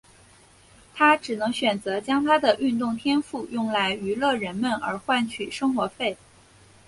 [0.95, 6.17] 他只能选择将他的运动天赋用来娱乐人们而换取生活费。